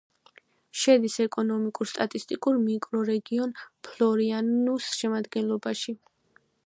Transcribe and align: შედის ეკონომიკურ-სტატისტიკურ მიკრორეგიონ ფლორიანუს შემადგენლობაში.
შედის 0.83 1.17
ეკონომიკურ-სტატისტიკურ 1.25 2.57
მიკრორეგიონ 2.63 3.53
ფლორიანუს 3.89 4.89
შემადგენლობაში. 5.03 5.97